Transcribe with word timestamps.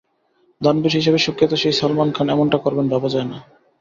দানবীর 0.61 0.93
হিসেবে 0.95 1.19
সুখ্যাত 1.19 1.51
সেই 1.53 1.75
সালমান 1.79 2.09
খান 2.11 2.27
এমনটা 2.29 2.57
করবেন 2.57 2.85
ভাবা 2.89 3.09
যায় 3.09 3.27
না। 3.27 3.37